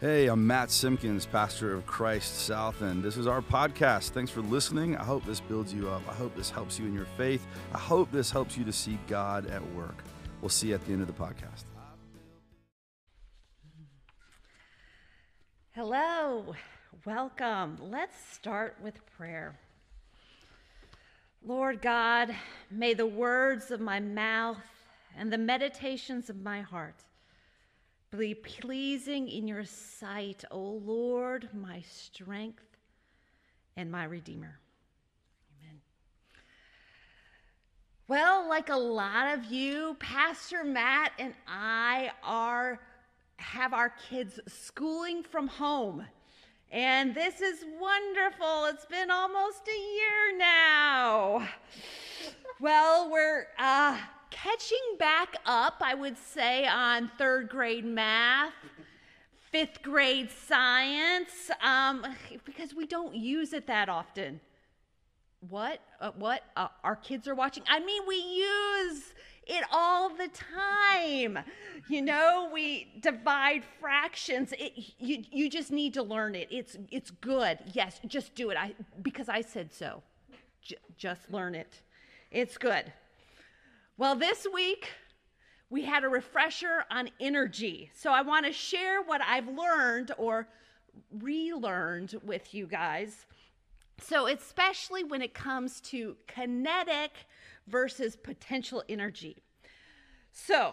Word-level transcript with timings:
Hey, 0.00 0.28
I'm 0.28 0.46
Matt 0.46 0.70
Simpkins, 0.70 1.26
pastor 1.26 1.74
of 1.74 1.84
Christ 1.84 2.46
South, 2.46 2.80
and 2.80 3.02
this 3.02 3.18
is 3.18 3.26
our 3.26 3.42
podcast. 3.42 4.12
Thanks 4.12 4.30
for 4.30 4.40
listening. 4.40 4.96
I 4.96 5.04
hope 5.04 5.26
this 5.26 5.40
builds 5.40 5.74
you 5.74 5.90
up. 5.90 6.00
I 6.08 6.14
hope 6.14 6.34
this 6.34 6.48
helps 6.48 6.78
you 6.78 6.86
in 6.86 6.94
your 6.94 7.04
faith. 7.18 7.46
I 7.74 7.76
hope 7.76 8.10
this 8.10 8.30
helps 8.30 8.56
you 8.56 8.64
to 8.64 8.72
see 8.72 8.98
God 9.08 9.44
at 9.48 9.62
work. 9.74 10.02
We'll 10.40 10.48
see 10.48 10.68
you 10.68 10.74
at 10.74 10.86
the 10.86 10.94
end 10.94 11.02
of 11.02 11.06
the 11.06 11.12
podcast. 11.12 11.64
Hello, 15.72 16.54
welcome. 17.04 17.76
Let's 17.82 18.16
start 18.32 18.78
with 18.82 18.98
prayer. 19.18 19.58
Lord 21.44 21.82
God, 21.82 22.34
may 22.70 22.94
the 22.94 23.04
words 23.04 23.70
of 23.70 23.82
my 23.82 24.00
mouth 24.00 24.64
and 25.14 25.30
the 25.30 25.36
meditations 25.36 26.30
of 26.30 26.40
my 26.40 26.62
heart 26.62 27.04
be 28.16 28.34
pleasing 28.34 29.28
in 29.28 29.46
your 29.46 29.64
sight, 29.64 30.44
O 30.50 30.58
Lord, 30.58 31.48
my 31.54 31.80
strength 31.88 32.64
and 33.76 33.90
my 33.90 34.04
Redeemer. 34.04 34.58
Amen. 35.60 35.80
Well, 38.08 38.48
like 38.48 38.68
a 38.68 38.76
lot 38.76 39.38
of 39.38 39.44
you, 39.44 39.96
Pastor 40.00 40.64
Matt 40.64 41.12
and 41.20 41.34
I 41.46 42.10
are 42.24 42.80
have 43.36 43.72
our 43.72 43.94
kids 44.10 44.40
schooling 44.48 45.22
from 45.22 45.46
home. 45.46 46.04
And 46.72 47.14
this 47.14 47.40
is 47.40 47.64
wonderful. 47.80 48.66
It's 48.66 48.86
been 48.86 49.10
almost 49.10 49.62
a 49.68 49.80
year 49.80 50.38
now. 50.38 51.48
Well, 52.60 53.10
we're 53.10 53.46
uh, 53.58 53.96
catching 54.30 54.96
back 54.98 55.36
up, 55.44 55.76
I 55.80 55.94
would 55.94 56.16
say, 56.18 56.66
on 56.66 57.10
third 57.18 57.48
grade 57.48 57.84
math, 57.84 58.52
fifth 59.50 59.82
grade 59.82 60.30
science, 60.30 61.50
um, 61.62 62.06
because 62.44 62.74
we 62.74 62.86
don't 62.86 63.14
use 63.14 63.52
it 63.52 63.66
that 63.66 63.88
often. 63.88 64.40
What? 65.48 65.80
Uh, 66.00 66.10
what? 66.16 66.42
Uh, 66.56 66.68
our 66.84 66.96
kids 66.96 67.26
are 67.26 67.34
watching? 67.34 67.62
I 67.68 67.80
mean, 67.80 68.02
we 68.06 68.16
use 68.16 69.14
it 69.46 69.64
all 69.72 70.10
the 70.10 70.28
time. 70.28 71.38
You 71.88 72.02
know, 72.02 72.50
we 72.52 72.88
divide 73.00 73.64
fractions. 73.80 74.52
It, 74.52 74.72
you, 74.98 75.24
you 75.30 75.50
just 75.50 75.72
need 75.72 75.94
to 75.94 76.02
learn 76.02 76.34
it. 76.34 76.48
It's, 76.50 76.76
it's 76.90 77.10
good. 77.10 77.58
Yes, 77.72 78.00
just 78.06 78.34
do 78.34 78.50
it 78.50 78.56
I, 78.56 78.74
because 79.02 79.28
I 79.28 79.40
said 79.40 79.72
so. 79.72 80.02
J- 80.62 80.76
just 80.96 81.30
learn 81.32 81.54
it. 81.54 81.80
It's 82.30 82.58
good. 82.58 82.92
Well, 84.00 84.16
this 84.16 84.46
week 84.50 84.88
we 85.68 85.82
had 85.82 86.04
a 86.04 86.08
refresher 86.08 86.86
on 86.90 87.10
energy. 87.20 87.90
So 87.92 88.10
I 88.10 88.22
want 88.22 88.46
to 88.46 88.52
share 88.52 89.02
what 89.02 89.20
I've 89.20 89.46
learned 89.46 90.12
or 90.16 90.48
relearned 91.12 92.14
with 92.24 92.54
you 92.54 92.66
guys. 92.66 93.26
So, 94.00 94.26
especially 94.26 95.04
when 95.04 95.20
it 95.20 95.34
comes 95.34 95.82
to 95.82 96.16
kinetic 96.26 97.10
versus 97.66 98.16
potential 98.16 98.82
energy. 98.88 99.42
So, 100.32 100.72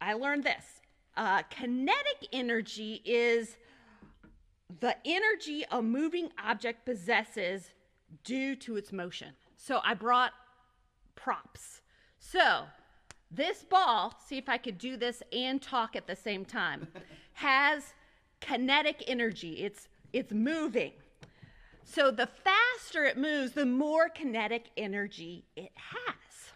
I 0.00 0.14
learned 0.14 0.42
this 0.42 0.80
uh, 1.16 1.42
kinetic 1.42 2.26
energy 2.32 3.00
is 3.04 3.58
the 4.80 4.96
energy 5.04 5.64
a 5.70 5.80
moving 5.80 6.30
object 6.44 6.84
possesses 6.84 7.70
due 8.24 8.56
to 8.56 8.74
its 8.74 8.90
motion. 8.90 9.34
So, 9.56 9.78
I 9.84 9.94
brought 9.94 10.32
props. 11.14 11.82
So, 12.30 12.64
this 13.30 13.62
ball, 13.62 14.18
see 14.26 14.36
if 14.36 14.48
I 14.48 14.58
could 14.58 14.78
do 14.78 14.96
this 14.96 15.22
and 15.32 15.62
talk 15.62 15.94
at 15.94 16.08
the 16.08 16.16
same 16.16 16.44
time, 16.44 16.88
has 17.34 17.94
kinetic 18.40 19.04
energy. 19.06 19.64
It's 19.64 19.88
it's 20.12 20.32
moving. 20.32 20.92
So 21.84 22.10
the 22.10 22.26
faster 22.26 23.04
it 23.04 23.16
moves, 23.16 23.52
the 23.52 23.64
more 23.64 24.08
kinetic 24.08 24.70
energy 24.76 25.44
it 25.54 25.70
has. 25.76 26.52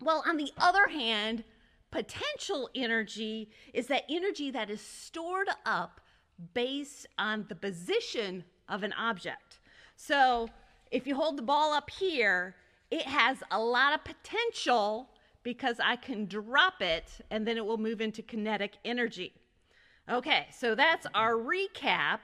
Well, 0.00 0.22
on 0.26 0.36
the 0.36 0.52
other 0.58 0.86
hand, 0.86 1.42
potential 1.90 2.70
energy 2.74 3.50
is 3.72 3.88
that 3.88 4.04
energy 4.08 4.52
that 4.52 4.70
is 4.70 4.80
stored 4.80 5.48
up 5.66 6.00
based 6.52 7.06
on 7.18 7.46
the 7.48 7.56
position 7.56 8.44
of 8.68 8.84
an 8.84 8.92
object. 8.92 9.58
So 9.96 10.48
if 10.92 11.04
you 11.06 11.16
hold 11.16 11.36
the 11.36 11.42
ball 11.42 11.72
up 11.72 11.90
here, 11.90 12.54
it 12.94 13.06
has 13.08 13.38
a 13.50 13.58
lot 13.58 13.92
of 13.92 14.04
potential 14.04 15.08
because 15.42 15.80
I 15.82 15.96
can 15.96 16.26
drop 16.26 16.80
it 16.80 17.10
and 17.28 17.44
then 17.44 17.56
it 17.56 17.66
will 17.66 17.76
move 17.76 18.00
into 18.00 18.22
kinetic 18.22 18.74
energy. 18.84 19.34
Okay, 20.08 20.46
so 20.56 20.76
that's 20.76 21.04
our 21.12 21.32
recap 21.32 22.20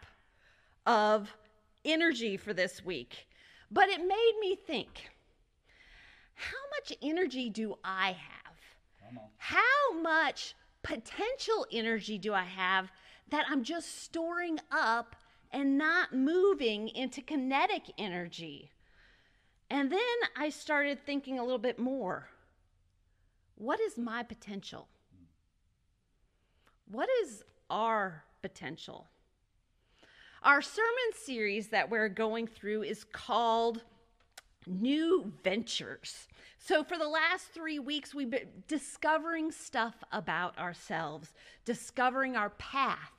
of 0.87 1.37
energy 1.85 2.37
for 2.37 2.55
this 2.55 2.85
week. 2.85 3.27
But 3.73 3.89
it 3.89 3.99
made 3.99 4.33
me 4.41 4.55
think 4.55 5.11
how 6.35 6.57
much 6.79 6.97
energy 7.03 7.51
do 7.51 7.75
I 7.83 8.13
have? 8.13 9.19
How 9.39 10.01
much 10.01 10.55
potential 10.85 11.67
energy 11.73 12.17
do 12.17 12.33
I 12.33 12.45
have 12.45 12.93
that 13.31 13.45
I'm 13.49 13.65
just 13.65 14.05
storing 14.05 14.61
up 14.71 15.17
and 15.51 15.77
not 15.77 16.15
moving 16.15 16.89
into 16.91 17.23
kinetic 17.23 17.91
energy? 17.99 18.71
And 19.71 19.91
then 19.91 20.01
I 20.37 20.49
started 20.51 20.99
thinking 21.07 21.39
a 21.39 21.43
little 21.43 21.59
bit 21.59 21.79
more. 21.79 22.29
What 23.55 23.79
is 23.81 23.97
my 23.97 24.23
potential? 24.23 24.89
What 26.91 27.09
is 27.23 27.45
our 27.69 28.25
potential? 28.43 29.07
Our 30.43 30.61
sermon 30.63 31.13
series 31.15 31.69
that 31.69 31.89
we're 31.89 32.09
going 32.09 32.47
through 32.47 32.83
is 32.83 33.05
called 33.05 33.83
New 34.67 35.33
Ventures. 35.45 36.27
So, 36.59 36.83
for 36.83 36.99
the 36.99 37.09
last 37.09 37.47
three 37.47 37.79
weeks, 37.79 38.15
we've 38.15 38.31
been 38.31 38.49
discovering 38.67 39.51
stuff 39.53 39.95
about 40.13 40.59
ourselves, 40.59 41.33
discovering 41.65 42.37
our 42.37 42.51
path, 42.51 43.13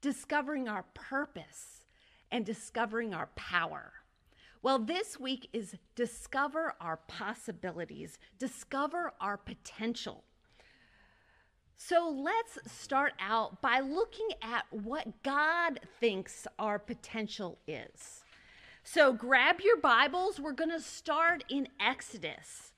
discovering 0.00 0.68
our 0.68 0.84
purpose, 0.94 1.84
and 2.30 2.44
discovering 2.44 3.14
our 3.14 3.28
power. 3.36 3.92
Well, 4.62 4.78
this 4.78 5.20
week 5.20 5.48
is 5.52 5.76
discover 5.94 6.74
our 6.80 6.96
possibilities, 7.08 8.18
discover 8.38 9.12
our 9.20 9.36
potential. 9.36 10.24
So 11.76 12.08
let's 12.08 12.58
start 12.70 13.12
out 13.20 13.62
by 13.62 13.80
looking 13.80 14.28
at 14.42 14.64
what 14.70 15.22
God 15.22 15.80
thinks 16.00 16.46
our 16.58 16.78
potential 16.78 17.58
is. 17.68 18.24
So 18.82 19.12
grab 19.12 19.60
your 19.60 19.76
Bibles. 19.76 20.40
We're 20.40 20.52
going 20.52 20.70
to 20.70 20.80
start 20.80 21.44
in 21.48 21.68
Exodus. 21.78 22.72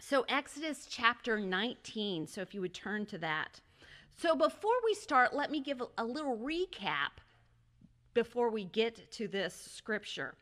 So, 0.00 0.26
Exodus 0.28 0.86
chapter 0.90 1.40
19. 1.40 2.26
So, 2.26 2.42
if 2.42 2.52
you 2.52 2.60
would 2.60 2.74
turn 2.74 3.06
to 3.06 3.18
that. 3.18 3.60
So, 4.16 4.36
before 4.36 4.74
we 4.84 4.92
start, 4.92 5.34
let 5.34 5.50
me 5.50 5.60
give 5.60 5.82
a, 5.96 6.04
little 6.04 6.36
recap 6.36 7.22
before 8.12 8.50
we 8.50 8.64
get 8.64 9.10
to 9.12 9.28
this 9.28 9.54
scripture. 9.54 10.34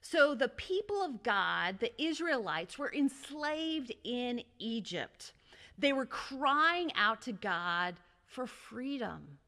So 0.00 0.34
the 0.34 0.48
people 0.48 1.02
of 1.02 1.22
God, 1.22 1.80
the 1.80 2.02
Israelites, 2.02 2.78
were 2.78 2.92
enslaved 2.92 3.92
in 4.04 4.42
Egypt. 4.58 5.32
They 5.76 5.92
were 5.92 6.06
crying 6.06 6.92
out 6.94 7.22
to 7.22 7.32
God 7.32 7.96
for 8.26 8.46
freedom. 8.46 9.38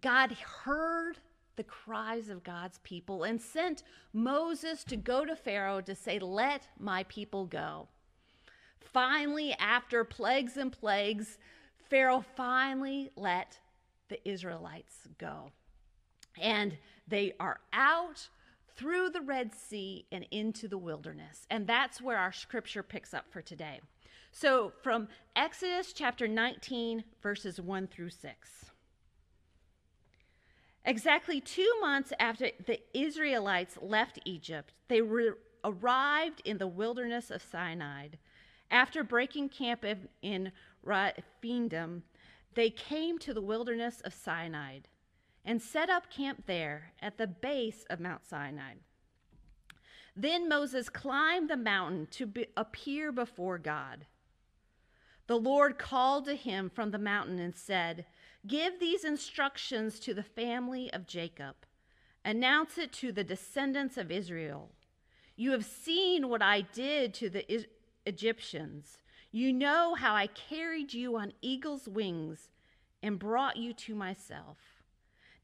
God 0.00 0.32
heard 0.32 1.18
the 1.56 1.64
cries 1.64 2.30
of 2.30 2.42
God's 2.42 2.78
people 2.78 3.24
and 3.24 3.40
sent 3.40 3.82
Moses 4.12 4.84
to 4.84 4.96
go 4.96 5.24
to 5.24 5.36
Pharaoh 5.36 5.80
to 5.82 5.94
say, 5.94 6.18
Let 6.18 6.66
my 6.78 7.04
people 7.04 7.44
go. 7.44 7.88
Finally, 8.80 9.54
after 9.58 10.04
plagues 10.04 10.56
and 10.56 10.72
plagues, 10.72 11.38
Pharaoh 11.88 12.24
finally 12.36 13.10
let 13.16 13.58
the 14.08 14.26
Israelites 14.28 15.08
go. 15.18 15.50
And 16.40 16.76
they 17.06 17.34
are 17.38 17.60
out 17.72 18.28
through 18.76 19.10
the 19.10 19.20
Red 19.20 19.54
Sea 19.54 20.06
and 20.10 20.26
into 20.30 20.68
the 20.68 20.78
wilderness. 20.78 21.46
And 21.50 21.66
that's 21.66 22.00
where 22.00 22.18
our 22.18 22.32
scripture 22.32 22.82
picks 22.82 23.12
up 23.14 23.26
for 23.30 23.42
today. 23.42 23.80
So 24.32 24.72
from 24.82 25.08
Exodus 25.36 25.92
chapter 25.92 26.26
19, 26.26 27.04
verses 27.22 27.60
1 27.60 27.86
through 27.88 28.10
6. 28.10 28.64
Exactly 30.84 31.40
two 31.40 31.70
months 31.80 32.12
after 32.18 32.50
the 32.66 32.80
Israelites 32.92 33.78
left 33.80 34.18
Egypt, 34.24 34.72
they 34.88 35.00
re- 35.00 35.32
arrived 35.62 36.42
in 36.44 36.58
the 36.58 36.66
wilderness 36.66 37.30
of 37.30 37.42
Sinai. 37.42 38.08
After 38.70 39.04
breaking 39.04 39.50
camp 39.50 39.84
in, 39.84 40.08
in 40.22 40.52
Rephidim, 40.82 42.02
they 42.54 42.70
came 42.70 43.18
to 43.18 43.32
the 43.32 43.40
wilderness 43.40 44.00
of 44.00 44.12
Sinai 44.12 44.80
and 45.44 45.60
set 45.60 45.90
up 45.90 46.10
camp 46.10 46.44
there 46.46 46.92
at 47.00 47.18
the 47.18 47.26
base 47.26 47.84
of 47.90 48.00
Mount 48.00 48.24
Sinai. 48.26 48.74
Then 50.14 50.48
Moses 50.48 50.88
climbed 50.88 51.48
the 51.48 51.56
mountain 51.56 52.06
to 52.12 52.26
be, 52.26 52.46
appear 52.56 53.12
before 53.12 53.58
God. 53.58 54.06
The 55.26 55.38
Lord 55.38 55.78
called 55.78 56.26
to 56.26 56.34
him 56.34 56.70
from 56.70 56.90
the 56.90 56.98
mountain 56.98 57.38
and 57.38 57.56
said, 57.56 58.04
Give 58.46 58.78
these 58.78 59.04
instructions 59.04 59.98
to 60.00 60.12
the 60.12 60.22
family 60.22 60.92
of 60.92 61.06
Jacob. 61.06 61.54
Announce 62.24 62.76
it 62.76 62.92
to 62.94 63.12
the 63.12 63.24
descendants 63.24 63.96
of 63.96 64.10
Israel. 64.10 64.70
You 65.36 65.52
have 65.52 65.64
seen 65.64 66.28
what 66.28 66.42
I 66.42 66.60
did 66.60 67.14
to 67.14 67.30
the 67.30 67.66
Egyptians. 68.04 68.98
You 69.30 69.52
know 69.52 69.94
how 69.94 70.14
I 70.14 70.26
carried 70.26 70.92
you 70.92 71.16
on 71.16 71.32
eagle's 71.40 71.88
wings 71.88 72.50
and 73.02 73.18
brought 73.18 73.56
you 73.56 73.72
to 73.72 73.94
myself. 73.94 74.58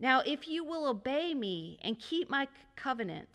Now, 0.01 0.21
if 0.25 0.47
you 0.47 0.65
will 0.65 0.87
obey 0.87 1.35
me 1.35 1.79
and 1.83 1.99
keep 1.99 2.31
my 2.31 2.49
covenant, 2.77 3.29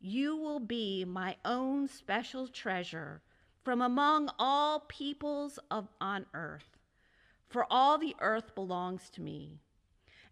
you 0.00 0.36
will 0.36 0.60
be 0.60 1.04
my 1.04 1.36
own 1.44 1.88
special 1.88 2.48
treasure 2.48 3.20
from 3.62 3.82
among 3.82 4.30
all 4.38 4.80
peoples 4.80 5.58
of, 5.70 5.88
on 6.00 6.24
earth. 6.32 6.78
For 7.48 7.66
all 7.70 7.98
the 7.98 8.14
earth 8.20 8.54
belongs 8.54 9.10
to 9.10 9.20
me. 9.20 9.60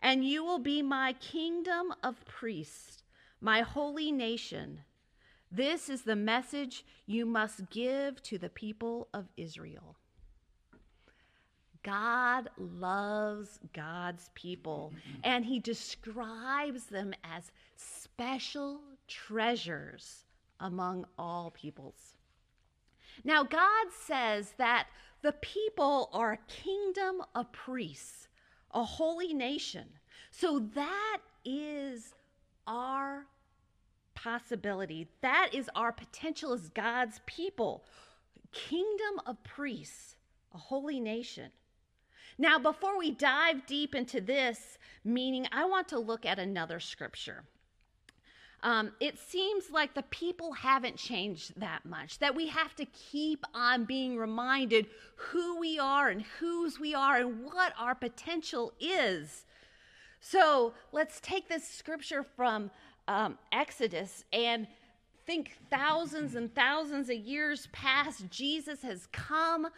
And 0.01 0.25
you 0.25 0.45
will 0.45 0.59
be 0.59 0.83
my 0.83 1.15
kingdom 1.15 1.93
of 2.03 2.25
priests, 2.25 3.03
my 3.41 3.63
holy 3.63 4.13
nation. 4.13 4.81
This 5.51 5.89
is 5.89 6.03
the 6.03 6.17
message 6.17 6.85
you 7.07 7.27
must 7.27 7.71
give 7.71 8.23
to 8.25 8.39
the 8.39 8.49
people 8.51 9.09
of 9.13 9.29
Israel. 9.37 9.97
God 11.87 12.51
loves 12.59 13.61
God's 13.73 14.29
people, 14.35 14.93
and 15.23 15.45
he 15.45 15.61
describes 15.61 16.87
them 16.87 17.15
as 17.23 17.53
special 17.77 18.81
treasures 19.07 20.25
among 20.59 21.07
all 21.17 21.53
peoples. 21.53 22.17
Now, 23.23 23.45
God 23.45 23.87
says 24.05 24.55
that 24.59 24.89
the 25.23 25.33
people 25.33 26.11
are 26.13 26.33
a 26.33 26.53
kingdom 26.53 27.23
of 27.37 27.53
priests, 27.53 28.27
a 28.73 28.83
holy 28.83 29.33
nation. 29.33 29.85
So 30.33 30.59
that 30.75 31.19
is 31.45 32.15
our 32.67 33.27
possibility. 34.17 35.07
That 35.21 35.51
is 35.53 35.71
our 35.77 35.93
potential 35.93 36.53
as 36.53 36.69
God's 36.69 37.21
people. 37.27 37.85
Kingdom 38.53 39.21
of 39.25 39.41
priests, 39.45 40.17
a 40.53 40.59
holy 40.59 40.99
nation. 40.99 41.51
Now, 42.39 42.59
before 42.59 42.99
we 42.99 43.11
dive 43.11 43.67
deep 43.67 43.95
into 43.95 44.21
this 44.21 44.79
meaning, 45.05 45.47
I 45.53 45.65
want 45.65 45.89
to 45.89 45.99
look 45.99 46.27
at 46.27 46.39
another 46.39 46.81
scripture. 46.81 47.45
Um, 48.63 48.93
it 49.01 49.19
seems 49.19 49.71
like 49.71 49.95
the 49.95 50.03
people 50.03 50.53
haven't 50.53 50.97
changed 50.97 51.59
that 51.61 51.85
much, 51.85 52.19
that 52.19 52.35
we 52.35 52.49
have 52.49 52.75
to 52.77 52.85
keep 52.87 53.45
on 53.55 53.85
being 53.85 54.17
reminded 54.17 54.87
who 55.17 55.61
we 55.61 55.79
are 55.79 56.09
and 56.09 56.23
whose 56.41 56.81
we 56.81 56.95
are 56.95 57.19
and 57.19 57.45
what 57.45 57.73
our 57.79 57.95
potential 57.95 58.73
is. 58.81 59.45
So 60.21 60.75
let's 60.91 61.21
take 61.21 61.49
this 61.49 61.69
scripture 61.69 62.25
from 62.25 62.71
um, 63.07 63.39
Exodus 63.53 64.25
and 64.33 64.67
think 65.27 65.53
thousands 65.71 66.35
and 66.35 66.53
thousands 66.55 67.11
of 67.11 67.17
years 67.17 67.69
past, 67.73 68.31
Jesus 68.31 68.83
has 68.83 69.07
come, 69.13 69.69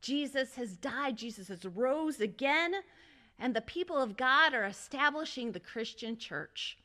Jesus 0.00 0.54
has 0.56 0.76
died, 0.76 1.16
Jesus 1.16 1.48
has 1.48 1.64
rose 1.64 2.20
again, 2.20 2.74
and 3.38 3.54
the 3.54 3.60
people 3.60 3.98
of 3.98 4.16
God 4.16 4.54
are 4.54 4.64
establishing 4.64 5.52
the 5.52 5.60
Christian 5.60 6.16
church. 6.16 6.78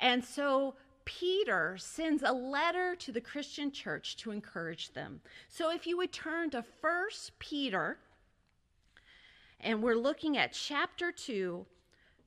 And 0.00 0.24
so 0.24 0.74
Peter 1.04 1.76
sends 1.78 2.22
a 2.22 2.32
letter 2.32 2.94
to 2.96 3.12
the 3.12 3.20
Christian 3.20 3.70
church 3.72 4.16
to 4.18 4.30
encourage 4.30 4.92
them. 4.92 5.20
So 5.48 5.70
if 5.70 5.86
you 5.86 5.96
would 5.96 6.12
turn 6.12 6.50
to 6.50 6.64
First 6.80 7.38
Peter, 7.38 7.98
and 9.60 9.82
we're 9.82 9.96
looking 9.96 10.36
at 10.36 10.52
chapter 10.52 11.12
2, 11.12 11.66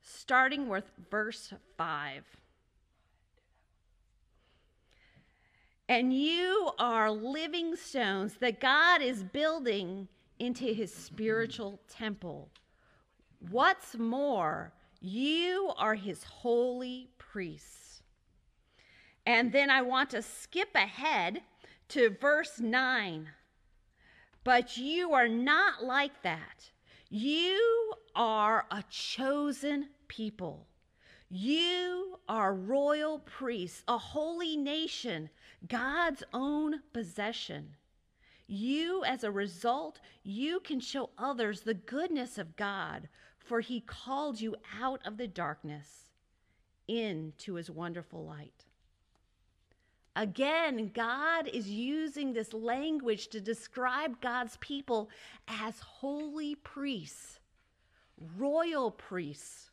starting 0.02 0.68
with 0.68 0.92
verse 1.10 1.54
5. 1.78 2.24
And 5.90 6.14
you 6.14 6.72
are 6.80 7.12
living 7.12 7.76
stones 7.76 8.36
that 8.40 8.62
God 8.62 9.02
is 9.02 9.24
building 9.24 10.08
into 10.40 10.66
his 10.66 10.94
spiritual 10.94 11.80
temple. 11.90 12.50
What's 13.52 13.96
more, 13.98 14.74
you 15.02 15.74
are 15.78 15.96
his 15.96 16.24
holy 16.24 17.10
priests. 17.18 18.02
And 19.26 19.52
then 19.52 19.70
I 19.70 19.82
want 19.82 20.10
to 20.12 20.22
skip 20.22 20.70
ahead 20.76 21.42
to 21.90 22.16
verse 22.22 22.60
9. 22.60 23.30
But 24.44 24.78
you 24.78 25.14
are 25.14 25.28
not 25.28 25.84
like 25.84 26.22
that. 26.24 26.72
You 27.10 27.94
are 28.16 28.66
a 28.72 28.84
chosen 28.90 29.90
people. 30.08 30.68
You 31.30 32.20
are 32.28 32.54
royal 32.54 33.20
priests, 33.20 33.84
a 33.88 33.98
holy 33.98 34.58
nation, 34.58 35.30
God's 35.68 36.24
own 36.34 36.82
possession. 36.94 37.76
You, 38.48 39.04
as 39.06 39.24
a 39.24 39.32
result, 39.32 40.00
you 40.24 40.60
can 40.60 40.80
show 40.80 41.12
others 41.18 41.62
the 41.62 41.74
goodness 41.74 42.38
of 42.38 42.56
God, 42.56 43.08
for 43.40 43.62
he 43.62 43.80
called 43.82 44.42
you 44.42 44.56
out 44.80 45.02
of 45.06 45.18
the 45.18 45.28
darkness 45.28 46.12
into 46.88 47.56
his 47.56 47.72
wonderful 47.72 48.26
light. 48.26 48.66
Again, 50.16 50.92
God 50.94 51.48
is 51.48 51.70
using 51.70 52.34
this 52.34 52.54
language 52.54 53.30
to 53.30 53.42
describe 53.42 54.22
God's 54.22 54.58
people 54.58 55.10
as 55.48 55.80
holy 55.80 56.56
priests, 56.56 57.40
royal 58.38 58.92
priests. 58.92 59.72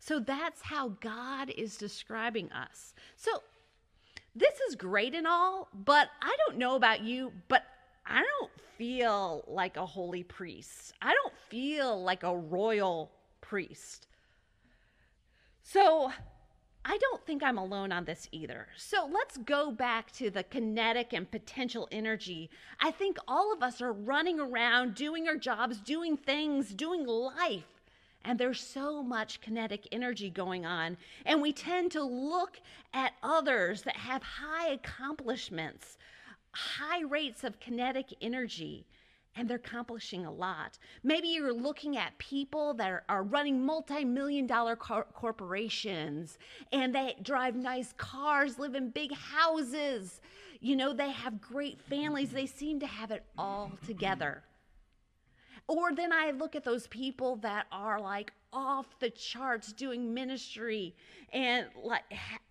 So 0.00 0.18
that's 0.18 0.62
how 0.62 0.88
God 1.00 1.50
is 1.50 1.76
describing 1.76 2.50
us. 2.50 2.94
So 3.16 3.42
this 4.34 4.54
is 4.68 4.76
great 4.76 5.14
and 5.14 5.26
all, 5.26 5.68
but 5.72 6.08
I 6.22 6.36
don't 6.46 6.58
know 6.58 6.76
about 6.76 7.02
you, 7.02 7.32
but 7.48 7.64
I 8.06 8.22
don't 8.22 8.50
feel 8.76 9.44
like 9.46 9.76
a 9.76 9.86
holy 9.86 10.22
priest. 10.22 10.94
I 11.02 11.12
don't 11.12 11.34
feel 11.48 12.02
like 12.02 12.22
a 12.22 12.36
royal 12.36 13.10
priest. 13.40 14.06
So 15.62 16.12
I 16.84 16.96
don't 16.96 17.26
think 17.26 17.42
I'm 17.42 17.58
alone 17.58 17.92
on 17.92 18.04
this 18.04 18.28
either. 18.32 18.68
So 18.76 19.08
let's 19.12 19.36
go 19.36 19.70
back 19.70 20.10
to 20.12 20.30
the 20.30 20.42
kinetic 20.42 21.12
and 21.12 21.30
potential 21.30 21.88
energy. 21.90 22.48
I 22.80 22.92
think 22.92 23.18
all 23.26 23.52
of 23.52 23.62
us 23.62 23.82
are 23.82 23.92
running 23.92 24.40
around 24.40 24.94
doing 24.94 25.28
our 25.28 25.36
jobs, 25.36 25.80
doing 25.80 26.16
things, 26.16 26.72
doing 26.72 27.06
life 27.06 27.77
and 28.24 28.38
there's 28.38 28.60
so 28.60 29.02
much 29.02 29.40
kinetic 29.40 29.86
energy 29.92 30.30
going 30.30 30.66
on. 30.66 30.96
And 31.24 31.40
we 31.40 31.52
tend 31.52 31.92
to 31.92 32.02
look 32.02 32.60
at 32.92 33.12
others 33.22 33.82
that 33.82 33.96
have 33.96 34.22
high 34.22 34.68
accomplishments, 34.68 35.98
high 36.52 37.02
rates 37.02 37.44
of 37.44 37.60
kinetic 37.60 38.12
energy, 38.20 38.86
and 39.36 39.48
they're 39.48 39.56
accomplishing 39.56 40.26
a 40.26 40.32
lot. 40.32 40.78
Maybe 41.04 41.28
you're 41.28 41.52
looking 41.52 41.96
at 41.96 42.18
people 42.18 42.74
that 42.74 42.90
are, 42.90 43.04
are 43.08 43.22
running 43.22 43.64
multi 43.64 44.04
million 44.04 44.46
dollar 44.46 44.74
cor- 44.74 45.06
corporations 45.14 46.38
and 46.72 46.92
they 46.92 47.14
drive 47.22 47.54
nice 47.54 47.92
cars, 47.96 48.58
live 48.58 48.74
in 48.74 48.90
big 48.90 49.14
houses. 49.14 50.20
You 50.60 50.74
know, 50.74 50.92
they 50.92 51.12
have 51.12 51.40
great 51.40 51.80
families. 51.80 52.30
They 52.30 52.46
seem 52.46 52.80
to 52.80 52.86
have 52.86 53.12
it 53.12 53.24
all 53.36 53.70
together. 53.86 54.42
Or 55.68 55.94
then 55.94 56.12
I 56.12 56.30
look 56.30 56.56
at 56.56 56.64
those 56.64 56.86
people 56.86 57.36
that 57.36 57.66
are 57.70 58.00
like 58.00 58.32
off 58.52 58.98
the 59.00 59.10
charts 59.10 59.72
doing 59.72 60.14
ministry 60.14 60.96
and 61.32 61.66
like 61.84 62.04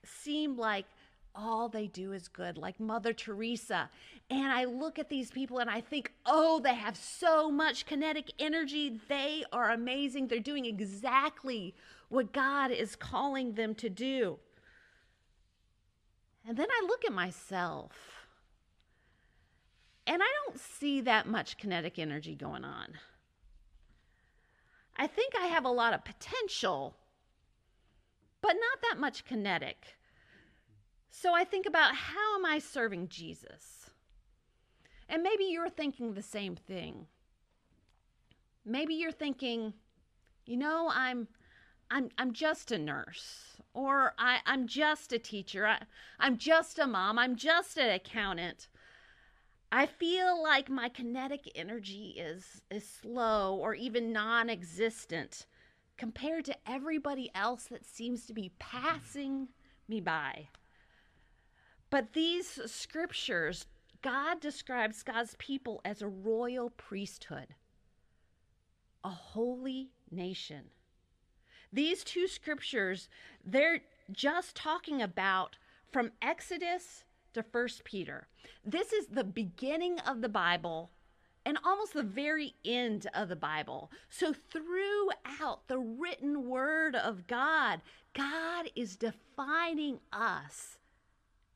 seem 0.05 0.55
like 0.55 0.85
all 1.33 1.67
they 1.67 1.87
do 1.87 2.13
is 2.13 2.27
good, 2.27 2.57
like 2.57 2.79
Mother 2.79 3.13
Teresa. 3.13 3.89
And 4.29 4.51
I 4.51 4.65
look 4.65 4.99
at 4.99 5.09
these 5.09 5.31
people 5.31 5.59
and 5.59 5.69
I 5.69 5.81
think, 5.81 6.13
oh, 6.25 6.59
they 6.59 6.75
have 6.75 6.97
so 6.97 7.49
much 7.49 7.85
kinetic 7.85 8.31
energy. 8.39 8.99
They 9.07 9.43
are 9.51 9.71
amazing. 9.71 10.27
They're 10.27 10.39
doing 10.39 10.65
exactly 10.65 11.75
what 12.09 12.33
God 12.33 12.71
is 12.71 12.95
calling 12.95 13.53
them 13.53 13.73
to 13.75 13.89
do. 13.89 14.37
And 16.47 16.55
then 16.55 16.67
I 16.69 16.85
look 16.87 17.03
at 17.05 17.13
myself 17.13 18.16
and 20.07 20.23
I 20.23 20.27
don't 20.45 20.59
see 20.59 21.01
that 21.01 21.27
much 21.27 21.57
kinetic 21.57 21.99
energy 21.99 22.33
going 22.33 22.63
on. 22.63 22.93
I 24.95 25.05
think 25.05 25.33
I 25.35 25.47
have 25.47 25.65
a 25.65 25.69
lot 25.69 25.93
of 25.93 26.05
potential, 26.05 26.95
but 28.41 28.53
not 28.53 28.81
that 28.89 28.99
much 28.99 29.25
kinetic. 29.25 29.97
So 31.11 31.33
I 31.33 31.43
think 31.43 31.65
about 31.65 31.93
how 31.93 32.37
am 32.37 32.45
I 32.45 32.59
serving 32.59 33.09
Jesus? 33.09 33.91
And 35.09 35.21
maybe 35.21 35.45
you're 35.45 35.69
thinking 35.69 36.13
the 36.13 36.23
same 36.23 36.55
thing. 36.55 37.05
Maybe 38.65 38.95
you're 38.95 39.11
thinking, 39.11 39.73
you 40.45 40.57
know, 40.57 40.89
I'm 40.93 41.27
I'm 41.89 42.09
I'm 42.17 42.33
just 42.33 42.71
a 42.71 42.77
nurse 42.77 43.57
or 43.73 44.13
I, 44.17 44.39
I'm 44.45 44.67
just 44.67 45.13
a 45.13 45.19
teacher. 45.19 45.67
I, 45.67 45.77
I'm 46.19 46.37
just 46.37 46.79
a 46.79 46.87
mom. 46.87 47.19
I'm 47.19 47.35
just 47.35 47.77
an 47.77 47.89
accountant. 47.89 48.67
I 49.71 49.85
feel 49.85 50.41
like 50.41 50.69
my 50.69 50.87
kinetic 50.87 51.51
energy 51.55 52.15
is, 52.17 52.61
is 52.71 52.87
slow 52.87 53.55
or 53.55 53.73
even 53.75 54.13
non 54.13 54.49
existent 54.49 55.45
compared 55.97 56.45
to 56.45 56.55
everybody 56.65 57.29
else 57.35 57.65
that 57.65 57.85
seems 57.85 58.25
to 58.27 58.33
be 58.33 58.51
passing 58.59 59.49
me 59.87 59.99
by. 59.99 60.47
But 61.89 62.13
these 62.13 62.59
scriptures, 62.65 63.65
God 64.01 64.39
describes 64.39 65.03
God's 65.03 65.35
people 65.37 65.81
as 65.83 66.01
a 66.01 66.07
royal 66.07 66.69
priesthood, 66.69 67.55
a 69.03 69.09
holy 69.09 69.89
nation. 70.11 70.65
These 71.73 72.03
two 72.03 72.27
scriptures, 72.27 73.09
they're 73.43 73.81
just 74.11 74.55
talking 74.55 75.01
about 75.01 75.57
from 75.91 76.11
Exodus 76.21 77.03
to 77.37 77.43
First 77.43 77.83
Peter. 77.83 78.27
This 78.65 78.91
is 78.91 79.07
the 79.07 79.23
beginning 79.23 79.99
of 79.99 80.21
the 80.21 80.29
Bible 80.29 80.91
and 81.45 81.57
almost 81.63 81.93
the 81.93 82.03
very 82.03 82.55
end 82.65 83.07
of 83.13 83.29
the 83.29 83.35
Bible. 83.35 83.89
So, 84.09 84.33
throughout 84.33 85.67
the 85.67 85.79
written 85.79 86.49
word 86.49 86.95
of 86.95 87.25
God, 87.27 87.81
God 88.13 88.69
is 88.75 88.97
defining 88.97 89.99
us 90.11 90.77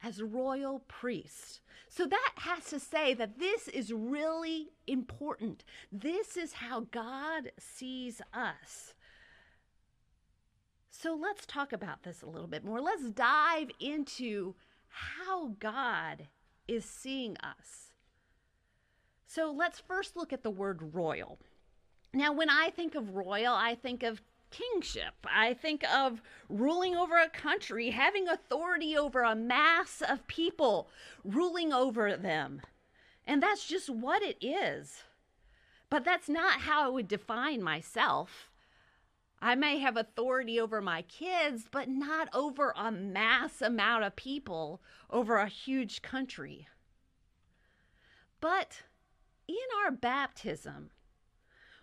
as 0.01 0.21
royal 0.21 0.79
priests. 0.87 1.59
So, 1.89 2.05
that 2.05 2.31
has 2.37 2.65
to 2.65 2.79
say 2.79 3.13
that 3.15 3.37
this 3.37 3.67
is 3.67 3.91
really 3.91 4.69
important. 4.87 5.65
This 5.91 6.37
is 6.37 6.53
how 6.53 6.87
God 6.91 7.51
sees 7.59 8.21
us. 8.33 8.93
So, 10.89 11.17
let's 11.19 11.45
talk 11.45 11.73
about 11.73 12.03
this 12.03 12.21
a 12.21 12.29
little 12.29 12.47
bit 12.47 12.63
more. 12.63 12.79
Let's 12.79 13.09
dive 13.09 13.71
into 13.79 14.55
how 14.91 15.55
God 15.59 16.27
is 16.67 16.85
seeing 16.85 17.37
us. 17.37 17.93
So 19.25 19.51
let's 19.51 19.79
first 19.79 20.15
look 20.15 20.33
at 20.33 20.43
the 20.43 20.49
word 20.49 20.93
royal. 20.93 21.39
Now, 22.13 22.33
when 22.33 22.49
I 22.49 22.69
think 22.69 22.95
of 22.95 23.15
royal, 23.15 23.53
I 23.53 23.75
think 23.75 24.03
of 24.03 24.21
kingship. 24.51 25.13
I 25.25 25.53
think 25.53 25.83
of 25.89 26.21
ruling 26.49 26.95
over 26.95 27.17
a 27.17 27.29
country, 27.29 27.91
having 27.91 28.27
authority 28.27 28.97
over 28.97 29.23
a 29.23 29.35
mass 29.35 30.01
of 30.07 30.27
people, 30.27 30.89
ruling 31.23 31.71
over 31.71 32.17
them. 32.17 32.61
And 33.25 33.41
that's 33.41 33.65
just 33.65 33.89
what 33.89 34.21
it 34.21 34.37
is. 34.41 35.03
But 35.89 36.03
that's 36.03 36.29
not 36.29 36.61
how 36.61 36.85
I 36.85 36.89
would 36.89 37.07
define 37.07 37.63
myself. 37.63 38.50
I 39.41 39.55
may 39.55 39.79
have 39.79 39.97
authority 39.97 40.59
over 40.59 40.81
my 40.81 41.01
kids, 41.01 41.63
but 41.71 41.89
not 41.89 42.29
over 42.33 42.73
a 42.77 42.91
mass 42.91 43.61
amount 43.61 44.03
of 44.03 44.15
people 44.15 44.81
over 45.09 45.37
a 45.37 45.47
huge 45.47 46.03
country. 46.03 46.67
But 48.39 48.83
in 49.47 49.55
our 49.83 49.91
baptism, 49.91 50.91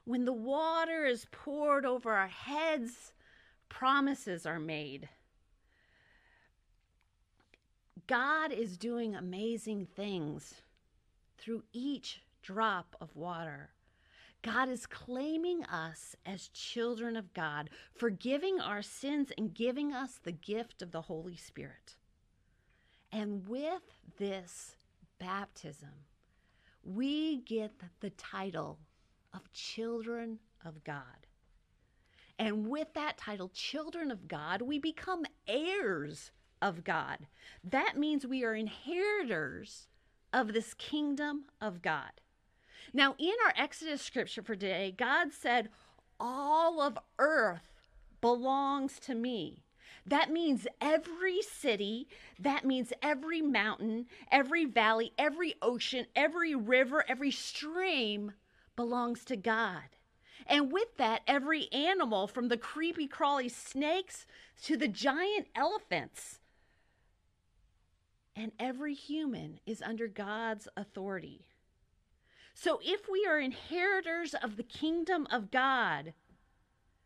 when 0.04 0.24
the 0.24 0.32
water 0.32 1.04
is 1.04 1.26
poured 1.32 1.84
over 1.84 2.12
our 2.12 2.28
heads, 2.28 3.12
promises 3.68 4.46
are 4.46 4.60
made. 4.60 5.08
God 8.06 8.52
is 8.52 8.78
doing 8.78 9.14
amazing 9.14 9.86
things 9.86 10.62
through 11.36 11.64
each 11.72 12.22
drop 12.42 12.96
of 13.00 13.14
water. 13.16 13.70
God 14.42 14.68
is 14.68 14.86
claiming 14.86 15.64
us 15.64 16.14
as 16.24 16.48
children 16.48 17.16
of 17.16 17.34
God, 17.34 17.70
forgiving 17.94 18.60
our 18.60 18.82
sins 18.82 19.32
and 19.36 19.52
giving 19.52 19.92
us 19.92 20.20
the 20.22 20.32
gift 20.32 20.80
of 20.82 20.92
the 20.92 21.02
Holy 21.02 21.36
Spirit. 21.36 21.96
And 23.10 23.48
with 23.48 23.82
this 24.18 24.76
baptism, 25.18 25.90
we 26.84 27.38
get 27.38 27.72
the 28.00 28.10
title 28.10 28.78
of 29.34 29.52
children 29.52 30.38
of 30.64 30.84
God. 30.84 31.26
And 32.38 32.68
with 32.68 32.94
that 32.94 33.18
title, 33.18 33.50
children 33.52 34.10
of 34.10 34.28
God, 34.28 34.62
we 34.62 34.78
become 34.78 35.24
heirs 35.48 36.30
of 36.62 36.84
God. 36.84 37.26
That 37.64 37.98
means 37.98 38.26
we 38.26 38.44
are 38.44 38.54
inheritors 38.54 39.88
of 40.32 40.52
this 40.52 40.74
kingdom 40.74 41.44
of 41.60 41.82
God. 41.82 42.12
Now, 42.92 43.14
in 43.18 43.34
our 43.46 43.52
Exodus 43.56 44.02
scripture 44.02 44.42
for 44.42 44.54
today, 44.54 44.94
God 44.96 45.32
said, 45.32 45.68
All 46.18 46.80
of 46.80 46.98
earth 47.18 47.84
belongs 48.20 48.98
to 49.00 49.14
me. 49.14 49.64
That 50.06 50.30
means 50.30 50.66
every 50.80 51.42
city, 51.42 52.08
that 52.38 52.64
means 52.64 52.92
every 53.02 53.42
mountain, 53.42 54.06
every 54.32 54.64
valley, 54.64 55.12
every 55.18 55.54
ocean, 55.60 56.06
every 56.16 56.54
river, 56.54 57.04
every 57.06 57.30
stream 57.30 58.32
belongs 58.74 59.24
to 59.26 59.36
God. 59.36 59.82
And 60.46 60.72
with 60.72 60.96
that, 60.96 61.22
every 61.26 61.70
animal 61.72 62.26
from 62.26 62.48
the 62.48 62.56
creepy 62.56 63.06
crawly 63.06 63.50
snakes 63.50 64.24
to 64.62 64.78
the 64.78 64.88
giant 64.88 65.48
elephants. 65.54 66.38
And 68.34 68.52
every 68.58 68.94
human 68.94 69.60
is 69.66 69.82
under 69.82 70.06
God's 70.06 70.68
authority. 70.74 71.44
So 72.60 72.80
if 72.82 73.08
we 73.08 73.24
are 73.24 73.38
inheritors 73.38 74.34
of 74.34 74.56
the 74.56 74.64
kingdom 74.64 75.28
of 75.30 75.52
God, 75.52 76.12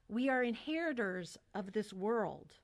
we 0.09 0.31
are 0.31 0.43
inheritors 0.43 1.37
of 1.55 1.73
this 1.73 1.93
world. 1.93 2.55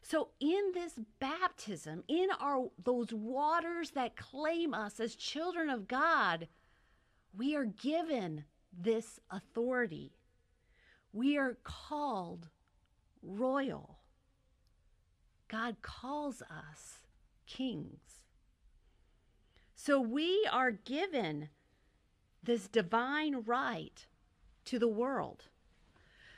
So 0.00 0.28
in 0.38 0.70
this 0.72 1.00
baptism, 1.18 2.04
in 2.06 2.28
our 2.38 2.68
those 2.80 3.12
waters 3.12 3.90
that 3.90 4.16
claim 4.16 4.72
us 4.72 5.00
as 5.00 5.16
children 5.16 5.68
of 5.68 5.88
God, 5.88 6.46
we 7.36 7.56
are 7.56 7.64
given 7.64 8.44
this 8.72 9.18
authority. 9.28 10.12
We 11.12 11.38
are 11.38 11.58
called 11.64 12.50
royal. 13.20 13.98
God 15.48 15.82
calls 15.82 16.40
us 16.42 17.00
kings. 17.48 18.22
So 19.74 20.00
we 20.00 20.48
are 20.52 20.70
given 20.70 21.48
this 22.42 22.68
divine 22.68 23.42
right 23.46 24.06
to 24.66 24.78
the 24.78 24.88
world. 24.88 25.44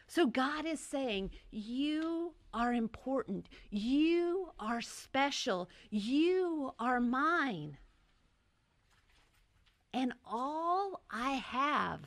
So 0.06 0.26
God 0.26 0.66
is 0.66 0.80
saying, 0.80 1.30
You 1.50 2.34
are 2.52 2.72
important. 2.74 3.48
You 3.70 4.50
are 4.58 4.80
special. 4.80 5.70
You 5.90 6.72
are 6.78 7.00
mine. 7.00 7.78
And 9.94 10.12
all 10.26 11.02
I 11.10 11.32
have 11.32 12.00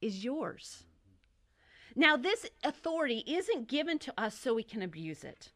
is 0.00 0.24
yours. 0.24 0.84
Now, 1.96 2.16
this 2.16 2.46
authority 2.64 3.22
isn't 3.26 3.68
given 3.68 3.98
to 4.00 4.14
us 4.18 4.36
so 4.36 4.54
we 4.54 4.64
can 4.64 4.82
abuse 4.82 5.24
it. 5.24 5.52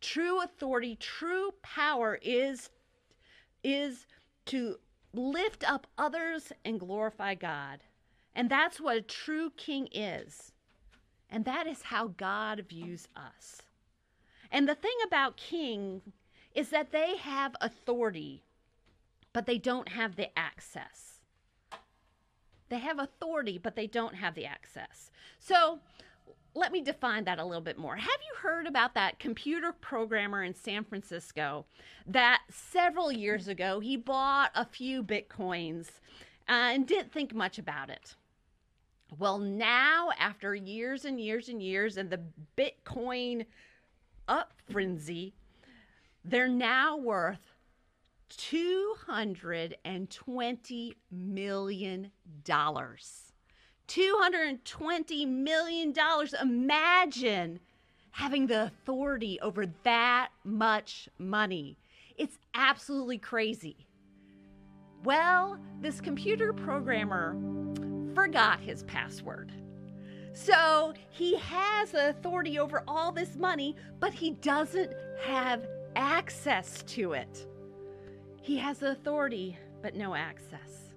True 0.00 0.42
authority, 0.42 0.96
true 0.96 1.52
power 1.62 2.18
is, 2.22 2.70
is 3.62 4.06
to 4.46 4.76
lift 5.18 5.68
up 5.68 5.86
others 5.96 6.52
and 6.64 6.80
glorify 6.80 7.34
God. 7.34 7.80
And 8.34 8.50
that's 8.50 8.80
what 8.80 8.96
a 8.96 9.02
true 9.02 9.50
king 9.56 9.88
is. 9.92 10.52
And 11.30 11.44
that 11.44 11.66
is 11.66 11.82
how 11.82 12.08
God 12.08 12.64
views 12.68 13.08
us. 13.16 13.62
And 14.50 14.68
the 14.68 14.74
thing 14.74 14.96
about 15.06 15.36
king 15.36 16.00
is 16.54 16.68
that 16.70 16.92
they 16.92 17.16
have 17.16 17.56
authority, 17.60 18.44
but 19.32 19.46
they 19.46 19.58
don't 19.58 19.88
have 19.88 20.16
the 20.16 20.36
access. 20.38 21.20
They 22.68 22.78
have 22.78 22.98
authority, 22.98 23.58
but 23.58 23.76
they 23.76 23.86
don't 23.86 24.14
have 24.14 24.34
the 24.34 24.46
access. 24.46 25.10
So 25.38 25.80
let 26.54 26.72
me 26.72 26.80
define 26.80 27.24
that 27.24 27.38
a 27.38 27.44
little 27.44 27.62
bit 27.62 27.78
more. 27.78 27.96
Have 27.96 28.06
you 28.06 28.36
heard 28.40 28.66
about 28.66 28.94
that 28.94 29.18
computer 29.18 29.72
programmer 29.72 30.44
in 30.44 30.54
San 30.54 30.84
Francisco 30.84 31.66
that 32.06 32.42
several 32.50 33.10
years 33.10 33.48
ago 33.48 33.80
he 33.80 33.96
bought 33.96 34.50
a 34.54 34.64
few 34.64 35.02
bitcoins 35.02 35.88
uh, 36.48 36.70
and 36.72 36.86
didn't 36.86 37.12
think 37.12 37.34
much 37.34 37.58
about 37.58 37.90
it? 37.90 38.14
Well, 39.18 39.38
now, 39.38 40.10
after 40.18 40.54
years 40.54 41.04
and 41.04 41.20
years 41.20 41.48
and 41.48 41.62
years 41.62 41.96
and 41.96 42.10
the 42.10 42.20
Bitcoin 42.56 43.46
up 44.26 44.52
frenzy, 44.70 45.34
they're 46.24 46.48
now 46.48 46.96
worth 46.96 47.54
$220 48.30 50.94
million. 51.10 52.10
$220 53.88 55.28
million. 55.28 55.94
Imagine 56.40 57.60
having 58.10 58.46
the 58.46 58.64
authority 58.64 59.38
over 59.40 59.66
that 59.82 60.28
much 60.44 61.08
money. 61.18 61.76
It's 62.16 62.38
absolutely 62.54 63.18
crazy. 63.18 63.86
Well, 65.04 65.58
this 65.80 66.00
computer 66.00 66.52
programmer 66.52 67.36
forgot 68.14 68.60
his 68.60 68.84
password. 68.84 69.52
So 70.32 70.94
he 71.10 71.36
has 71.36 71.90
the 71.90 72.10
authority 72.10 72.58
over 72.58 72.82
all 72.88 73.12
this 73.12 73.36
money, 73.36 73.76
but 74.00 74.12
he 74.12 74.30
doesn't 74.30 74.92
have 75.22 75.66
access 75.96 76.82
to 76.84 77.12
it. 77.12 77.46
He 78.40 78.56
has 78.58 78.78
the 78.78 78.90
authority, 78.90 79.56
but 79.82 79.94
no 79.94 80.14
access. 80.14 80.94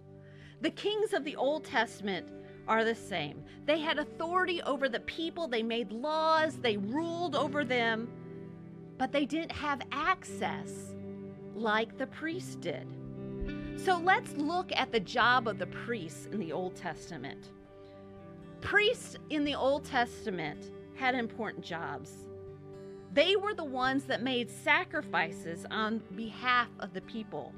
The 0.62 0.72
kings 0.72 1.14
of 1.14 1.24
the 1.24 1.36
Old 1.36 1.66
Testament 1.66 2.28
are 2.68 2.84
the 2.84 2.96
same. 2.96 3.44
They 3.66 3.80
had 3.80 4.00
authority 4.00 4.62
over 4.64 4.90
the 4.90 5.00
people, 5.02 5.48
they 5.48 5.64
made 5.64 5.92
laws, 5.92 6.58
they 6.58 6.78
ruled 6.78 7.36
over 7.36 7.64
them, 7.64 8.10
but 8.98 9.12
they 9.12 9.26
didn't 9.26 9.52
have 9.52 9.82
access 9.92 10.96
like 11.56 11.98
the 11.98 12.08
priests 12.08 12.56
did. 12.56 12.88
So 13.78 13.98
let's 13.98 14.34
look 14.34 14.72
at 14.76 14.92
the 14.92 15.00
job 15.00 15.48
of 15.48 15.60
the 15.60 15.68
priests 15.68 16.28
in 16.32 16.40
the 16.40 16.52
Old 16.52 16.76
Testament. 16.76 17.50
Priests 18.62 19.16
in 19.30 19.44
the 19.44 19.56
Old 19.56 19.86
Testament 19.86 20.72
had 20.96 21.16
important 21.16 21.64
jobs. 21.64 22.12
They 23.14 23.36
were 23.36 23.54
the 23.54 23.64
ones 23.64 24.06
that 24.06 24.22
made 24.22 24.50
sacrifices 24.50 25.66
on 25.72 26.02
behalf 26.16 26.70
of 26.80 26.94
the 26.94 27.02
people. 27.02 27.54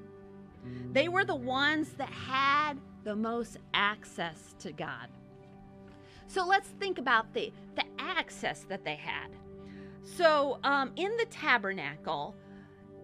They 0.91 1.07
were 1.07 1.25
the 1.25 1.35
ones 1.35 1.93
that 1.93 2.09
had 2.09 2.73
the 3.03 3.15
most 3.15 3.57
access 3.73 4.55
to 4.59 4.71
God. 4.71 5.07
So 6.27 6.45
let's 6.45 6.69
think 6.79 6.97
about 6.97 7.33
the, 7.33 7.51
the 7.75 7.85
access 7.97 8.65
that 8.69 8.83
they 8.83 8.95
had. 8.95 9.29
So 10.03 10.59
um, 10.63 10.91
in 10.95 11.15
the 11.17 11.25
tabernacle 11.25 12.35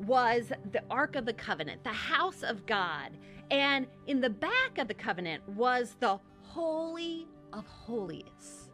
was 0.05 0.51
the 0.71 0.83
Ark 0.89 1.15
of 1.15 1.25
the 1.25 1.33
Covenant, 1.33 1.83
the 1.83 1.89
house 1.89 2.43
of 2.43 2.65
God. 2.65 3.11
And 3.51 3.87
in 4.07 4.21
the 4.21 4.29
back 4.29 4.77
of 4.77 4.87
the 4.87 4.93
covenant 4.93 5.47
was 5.49 5.95
the 5.99 6.19
Holy 6.43 7.27
of 7.53 7.65
Holies. 7.67 8.69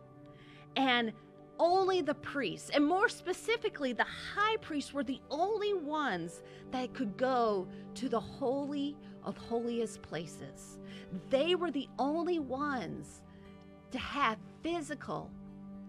And 0.76 1.12
only 1.60 2.02
the 2.02 2.16
priests, 2.16 2.72
and 2.72 2.84
more 2.84 3.08
specifically, 3.08 3.94
the 3.94 4.04
high 4.36 4.58
priests, 4.58 4.94
were 4.94 5.04
the 5.04 5.22
only 5.30 5.76
ones 5.76 6.42
that 6.72 6.92
could 6.94 7.16
go 7.18 7.68
to 7.96 8.10
the 8.10 8.20
Holy 8.20 8.96
of 9.24 9.38
Holiest 9.38 10.02
places. 10.02 10.80
They 11.30 11.56
were 11.56 11.72
the 11.72 11.88
only 12.00 12.40
ones 12.40 13.22
to 13.92 14.00
have 14.00 14.38
physical 14.64 15.30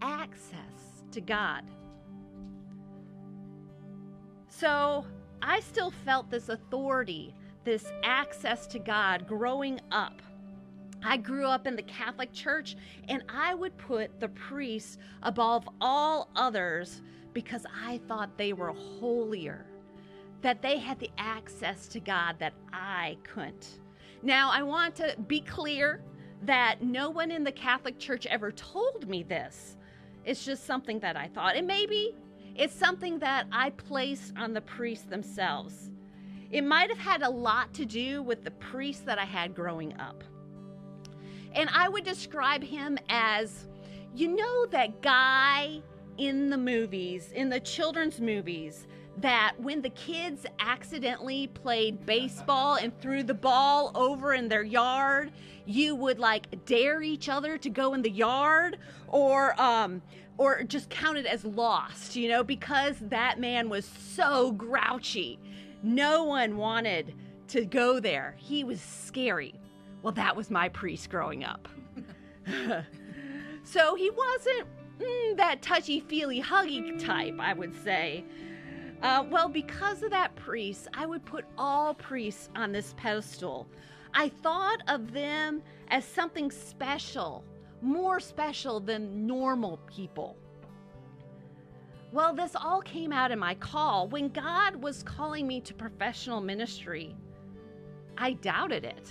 access 0.00 1.04
to 1.12 1.20
God. 1.20 1.64
So 4.48 5.04
I 5.40 5.60
still 5.60 5.90
felt 5.90 6.30
this 6.30 6.48
authority, 6.48 7.34
this 7.64 7.92
access 8.04 8.66
to 8.68 8.78
God 8.78 9.26
growing 9.26 9.80
up. 9.90 10.20
I 11.04 11.16
grew 11.16 11.46
up 11.46 11.66
in 11.66 11.74
the 11.74 11.82
Catholic 11.82 12.32
Church 12.32 12.76
and 13.08 13.24
I 13.28 13.54
would 13.54 13.76
put 13.76 14.20
the 14.20 14.28
priests 14.28 14.98
above 15.22 15.68
all 15.80 16.30
others 16.36 17.02
because 17.32 17.66
I 17.84 17.98
thought 18.06 18.36
they 18.36 18.52
were 18.52 18.72
holier, 18.72 19.66
that 20.42 20.60
they 20.60 20.78
had 20.78 20.98
the 20.98 21.10
access 21.18 21.88
to 21.88 22.00
God 22.00 22.36
that 22.38 22.52
I 22.72 23.16
couldn't. 23.22 23.80
Now, 24.22 24.50
I 24.50 24.62
want 24.62 24.94
to 24.96 25.16
be 25.26 25.40
clear 25.40 26.02
that 26.42 26.82
no 26.82 27.10
one 27.10 27.30
in 27.30 27.44
the 27.44 27.52
Catholic 27.52 27.98
Church 27.98 28.26
ever 28.26 28.52
told 28.52 29.08
me 29.08 29.22
this. 29.22 29.76
It's 30.24 30.44
just 30.44 30.64
something 30.66 31.00
that 31.00 31.16
I 31.16 31.28
thought. 31.28 31.56
And 31.56 31.66
maybe 31.66 32.14
it's 32.54 32.74
something 32.74 33.18
that 33.20 33.46
I 33.50 33.70
placed 33.70 34.36
on 34.36 34.52
the 34.52 34.60
priests 34.60 35.06
themselves. 35.06 35.90
It 36.50 36.62
might 36.62 36.90
have 36.90 36.98
had 36.98 37.22
a 37.22 37.30
lot 37.30 37.72
to 37.74 37.84
do 37.84 38.22
with 38.22 38.44
the 38.44 38.50
priests 38.50 39.02
that 39.04 39.18
I 39.18 39.24
had 39.24 39.54
growing 39.54 39.98
up. 39.98 40.22
And 41.54 41.70
I 41.72 41.88
would 41.88 42.04
describe 42.04 42.62
him 42.62 42.98
as 43.08 43.66
you 44.14 44.36
know, 44.36 44.66
that 44.66 45.00
guy 45.00 45.80
in 46.18 46.50
the 46.50 46.58
movies, 46.58 47.32
in 47.32 47.48
the 47.48 47.60
children's 47.60 48.20
movies, 48.20 48.86
that 49.18 49.54
when 49.58 49.82
the 49.82 49.90
kids 49.90 50.46
accidentally 50.58 51.46
played 51.48 52.04
baseball 52.06 52.76
and 52.76 52.98
threw 53.00 53.22
the 53.22 53.34
ball 53.34 53.92
over 53.94 54.34
in 54.34 54.48
their 54.48 54.62
yard, 54.62 55.32
you 55.66 55.94
would 55.94 56.18
like 56.18 56.64
dare 56.64 57.02
each 57.02 57.28
other 57.28 57.58
to 57.58 57.70
go 57.70 57.94
in 57.94 58.02
the 58.02 58.10
yard 58.10 58.78
or 59.08 59.60
um 59.60 60.02
or 60.38 60.62
just 60.64 60.88
count 60.88 61.18
it 61.18 61.26
as 61.26 61.44
lost, 61.44 62.16
you 62.16 62.28
know, 62.28 62.42
because 62.42 62.96
that 63.00 63.38
man 63.38 63.68
was 63.68 63.84
so 63.84 64.50
grouchy. 64.52 65.38
No 65.82 66.24
one 66.24 66.56
wanted 66.56 67.14
to 67.48 67.64
go 67.66 68.00
there. 68.00 68.34
He 68.38 68.64
was 68.64 68.80
scary. 68.80 69.54
Well, 70.02 70.14
that 70.14 70.34
was 70.34 70.50
my 70.50 70.68
priest 70.68 71.10
growing 71.10 71.44
up. 71.44 71.68
so 73.62 73.94
he 73.94 74.10
wasn't 74.10 74.66
mm, 74.98 75.36
that 75.36 75.62
touchy 75.62 76.00
feely 76.00 76.42
huggy 76.42 76.98
type, 76.98 77.36
I 77.38 77.52
would 77.52 77.74
say. 77.84 78.24
Uh, 79.02 79.24
well, 79.28 79.48
because 79.48 80.02
of 80.04 80.10
that 80.10 80.34
priest, 80.36 80.86
I 80.94 81.06
would 81.06 81.24
put 81.24 81.44
all 81.58 81.92
priests 81.94 82.48
on 82.54 82.70
this 82.70 82.94
pedestal. 82.96 83.66
I 84.14 84.28
thought 84.28 84.80
of 84.86 85.12
them 85.12 85.62
as 85.88 86.04
something 86.04 86.50
special, 86.52 87.44
more 87.80 88.20
special 88.20 88.78
than 88.78 89.26
normal 89.26 89.78
people. 89.86 90.36
Well, 92.12 92.34
this 92.34 92.54
all 92.54 92.82
came 92.82 93.12
out 93.12 93.32
in 93.32 93.38
my 93.38 93.54
call. 93.54 94.06
When 94.06 94.28
God 94.28 94.76
was 94.76 95.02
calling 95.02 95.46
me 95.48 95.60
to 95.62 95.74
professional 95.74 96.40
ministry, 96.40 97.16
I 98.18 98.34
doubted 98.34 98.84
it 98.84 99.08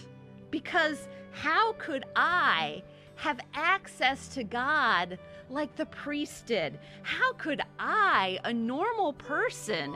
because 0.51 1.09
how 1.31 1.73
could 1.73 2.05
I 2.15 2.83
have 3.15 3.39
access 3.53 4.27
to 4.29 4.43
God 4.43 5.17
like 5.51 5.75
the 5.75 5.85
priest 5.87 6.45
did? 6.45 6.79
How 7.03 7.33
could 7.33 7.61
I, 7.79 8.39
a 8.43 8.53
normal 8.53 9.13
person, 9.13 9.95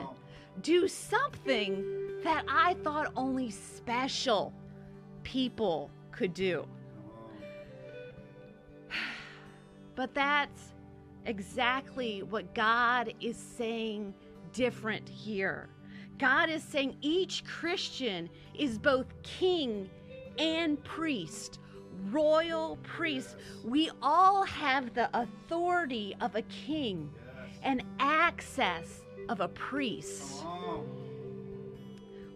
do 0.62 0.88
something 0.88 1.84
that 2.24 2.44
I 2.48 2.74
thought 2.82 3.12
only 3.16 3.50
special 3.50 4.52
people 5.22 5.90
could 6.12 6.34
do? 6.34 6.66
But 9.94 10.12
that's 10.12 10.74
exactly 11.24 12.22
what 12.22 12.54
God 12.54 13.14
is 13.20 13.36
saying 13.38 14.12
different 14.52 15.08
here. 15.08 15.70
God 16.18 16.48
is 16.48 16.62
saying 16.62 16.96
each 17.00 17.44
Christian 17.44 18.28
is 18.54 18.78
both 18.78 19.06
king 19.22 19.90
and 20.38 20.82
priest, 20.84 21.60
royal 22.10 22.76
priest. 22.82 23.36
We 23.64 23.90
all 24.02 24.44
have 24.44 24.94
the 24.94 25.08
authority 25.18 26.16
of 26.20 26.34
a 26.34 26.42
king 26.42 27.10
and 27.62 27.82
access 27.98 29.02
of 29.28 29.40
a 29.40 29.48
priest. 29.48 30.44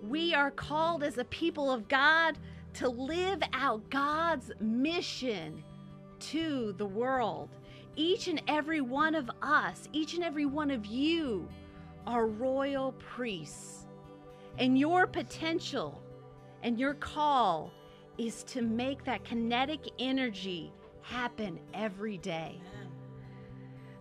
We 0.08 0.34
are 0.34 0.50
called 0.50 1.04
as 1.04 1.18
a 1.18 1.24
people 1.24 1.70
of 1.70 1.88
God 1.88 2.36
to 2.74 2.88
live 2.88 3.42
out 3.52 3.88
God's 3.90 4.50
mission 4.60 5.62
to 6.20 6.74
the 6.78 6.86
world. 6.86 7.48
Each 7.96 8.28
and 8.28 8.42
every 8.48 8.80
one 8.80 9.14
of 9.14 9.30
us, 9.42 9.88
each 9.92 10.14
and 10.14 10.24
every 10.24 10.46
one 10.46 10.70
of 10.70 10.86
you 10.86 11.48
are 12.06 12.26
royal 12.26 12.92
priests. 12.92 13.86
And 14.58 14.78
your 14.78 15.06
potential 15.06 16.00
and 16.62 16.78
your 16.78 16.94
call 16.94 17.72
is 18.20 18.42
to 18.42 18.60
make 18.60 19.02
that 19.04 19.24
kinetic 19.24 19.80
energy 19.98 20.70
happen 21.00 21.58
every 21.72 22.18
day. 22.18 22.60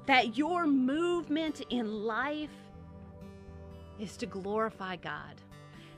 That 0.08 0.38
your 0.38 0.68
movement 0.68 1.62
in 1.70 2.04
life 2.04 2.50
is 3.98 4.18
to 4.18 4.26
glorify 4.26 4.98
God. 4.98 5.36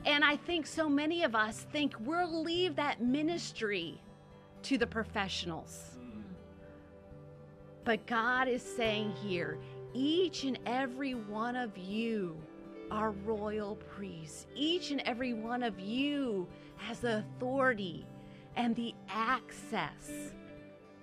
And 0.06 0.24
I 0.24 0.36
think 0.36 0.68
so 0.68 0.88
many 0.88 1.24
of 1.24 1.34
us 1.34 1.66
think 1.72 1.94
we'll 1.98 2.44
leave 2.44 2.76
that 2.76 3.02
ministry 3.02 4.00
to 4.62 4.78
the 4.78 4.86
professionals. 4.86 5.98
But 7.84 8.06
God 8.06 8.46
is 8.46 8.62
saying 8.62 9.14
here, 9.16 9.58
each 9.94 10.44
and 10.44 10.60
every 10.64 11.14
one 11.14 11.56
of 11.56 11.76
you 11.76 12.36
are 12.92 13.10
royal 13.10 13.74
priests. 13.96 14.46
Each 14.54 14.92
and 14.92 15.00
every 15.00 15.32
one 15.32 15.64
of 15.64 15.80
you 15.80 16.46
has 16.76 17.00
the 17.00 17.18
authority 17.18 18.06
and 18.56 18.74
the 18.76 18.94
access 19.08 20.32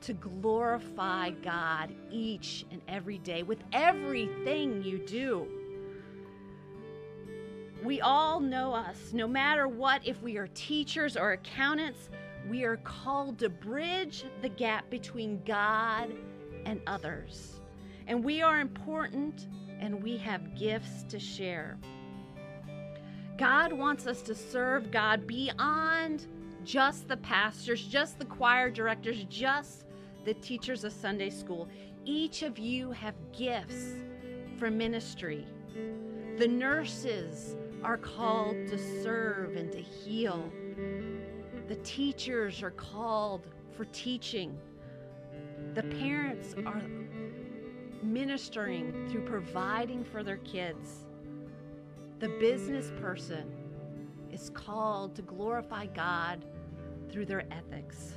to 0.02 0.14
glorify 0.14 1.32
God 1.32 1.94
each 2.10 2.66
and 2.72 2.82
every 2.88 3.18
day 3.20 3.44
with 3.44 3.60
everything 3.74 4.82
you 4.84 5.00
do. 5.00 5.48
We 7.84 8.02
all 8.02 8.40
know 8.40 8.74
us, 8.74 9.14
no 9.14 9.28
matter 9.28 9.68
what, 9.68 10.06
if 10.06 10.22
we 10.22 10.38
are 10.38 10.48
teachers 10.48 11.16
or 11.16 11.32
accountants, 11.32 12.10
we 12.50 12.64
are 12.64 12.78
called 12.78 13.40
to 13.40 13.50
bridge 13.50 14.26
the 14.42 14.50
gap 14.50 14.90
between 14.90 15.42
God 15.46 16.12
and 16.66 16.82
others. 16.88 17.62
And 18.08 18.24
we 18.24 18.42
are 18.42 18.60
important 18.60 19.48
and 19.80 20.04
we 20.04 20.18
have 20.18 20.58
gifts 20.58 21.04
to 21.04 21.20
share. 21.20 21.78
God 23.38 23.72
wants 23.72 24.08
us 24.08 24.22
to 24.24 24.36
serve 24.36 24.92
God 24.92 25.26
beyond 25.26 26.28
just 26.70 27.08
the 27.08 27.18
pastors, 27.18 27.82
just 27.82 28.20
the 28.20 28.26
choir 28.26 28.70
directors, 28.70 29.24
just 29.28 29.86
the 30.24 30.36
teachers 30.36 30.84
of 30.84 30.94
Sunday 30.94 31.32
school. 31.32 31.68
Each 32.06 32.44
of 32.44 32.60
you 32.60 32.92
have 32.92 33.16
gifts 33.36 33.96
for 34.60 34.70
ministry. 34.70 35.48
The 36.38 36.48
nurses 36.48 37.56
are 37.84 37.98
called 37.98 38.56
to 38.68 38.78
serve 39.04 39.56
and 39.56 39.72
to 39.72 39.80
heal. 39.80 40.52
The 41.68 41.78
teachers 41.78 42.62
are 42.62 42.72
called 42.72 43.48
for 43.76 43.86
teaching. 43.86 44.56
The 45.74 45.84
parents 45.84 46.54
are 46.68 46.84
ministering 48.04 49.08
through 49.10 49.26
providing 49.26 50.04
for 50.04 50.22
their 50.22 50.38
kids. 50.38 51.08
The 52.20 52.30
business 52.40 52.92
person 53.02 53.52
is 54.32 54.52
called 54.52 55.16
to 55.16 55.24
glorify 55.24 55.88
God 55.88 56.46
through 57.12 57.26
their 57.26 57.46
ethics. 57.52 58.14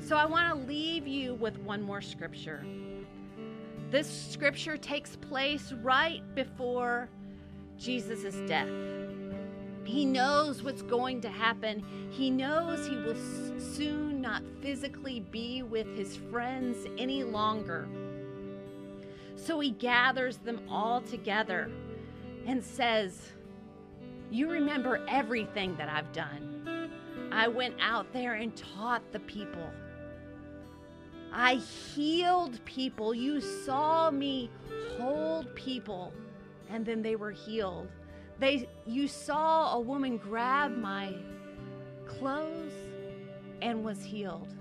So 0.00 0.16
I 0.16 0.26
want 0.26 0.48
to 0.48 0.66
leave 0.66 1.06
you 1.06 1.34
with 1.34 1.58
one 1.58 1.82
more 1.82 2.00
scripture. 2.00 2.64
This 3.90 4.08
scripture 4.30 4.76
takes 4.76 5.16
place 5.16 5.72
right 5.72 6.22
before 6.34 7.08
Jesus' 7.78 8.36
death. 8.48 8.70
He 9.84 10.04
knows 10.04 10.62
what's 10.62 10.82
going 10.82 11.22
to 11.22 11.30
happen. 11.30 11.82
He 12.10 12.28
knows 12.30 12.86
he 12.86 12.96
will 12.96 13.16
soon 13.58 14.20
not 14.20 14.42
physically 14.60 15.20
be 15.20 15.62
with 15.62 15.86
his 15.96 16.16
friends 16.30 16.86
any 16.98 17.24
longer. 17.24 17.88
So 19.36 19.60
he 19.60 19.70
gathers 19.70 20.36
them 20.36 20.60
all 20.68 21.00
together 21.00 21.70
and 22.46 22.62
says, 22.62 23.32
You 24.30 24.50
remember 24.50 25.02
everything 25.08 25.74
that 25.76 25.88
I've 25.88 26.12
done. 26.12 26.57
I 27.38 27.46
went 27.46 27.76
out 27.80 28.12
there 28.12 28.34
and 28.34 28.54
taught 28.56 29.12
the 29.12 29.20
people. 29.20 29.70
I 31.32 31.54
healed 31.54 32.58
people. 32.64 33.14
You 33.14 33.40
saw 33.40 34.10
me 34.10 34.50
hold 34.96 35.54
people, 35.54 36.12
and 36.68 36.84
then 36.84 37.00
they 37.00 37.14
were 37.14 37.30
healed. 37.30 37.86
They, 38.40 38.68
you 38.86 39.06
saw 39.06 39.74
a 39.74 39.80
woman 39.80 40.16
grab 40.16 40.76
my 40.76 41.14
clothes 42.08 42.72
and 43.62 43.84
was 43.84 44.02
healed. 44.02 44.52